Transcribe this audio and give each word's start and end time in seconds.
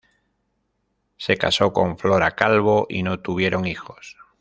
Se 1.17 1.37
casó 1.37 1.73
con 1.73 1.95
Flora 1.99 2.31
Calvo 2.31 2.87
y 2.89 3.03
no 3.03 3.19
tuvieron 3.19 3.67
hijos. 3.67 4.17